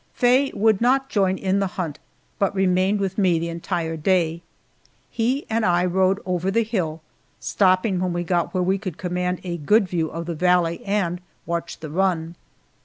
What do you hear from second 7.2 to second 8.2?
stopping when